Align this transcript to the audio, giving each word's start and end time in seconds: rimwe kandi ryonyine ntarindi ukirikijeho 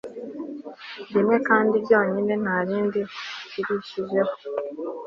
rimwe 1.13 1.37
kandi 1.47 1.73
ryonyine 1.83 2.33
ntarindi 2.43 3.01
ukirikijeho 3.45 4.31